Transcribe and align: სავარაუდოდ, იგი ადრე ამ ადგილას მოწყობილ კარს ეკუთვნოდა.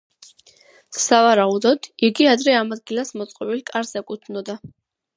სავარაუდოდ, 0.99 1.87
იგი 2.09 2.29
ადრე 2.33 2.57
ამ 2.63 2.75
ადგილას 2.79 3.15
მოწყობილ 3.21 3.65
კარს 3.73 3.97
ეკუთვნოდა. 4.05 4.61